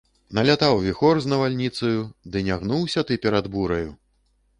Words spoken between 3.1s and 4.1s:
ты перад бураю!..